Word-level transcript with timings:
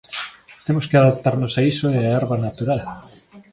Temos 0.65 0.85
que 0.89 0.97
adaptarnos 0.97 1.53
a 1.55 1.61
iso 1.71 1.85
e 1.91 1.95
a 2.01 2.09
herba 2.13 2.37
natural. 2.47 2.81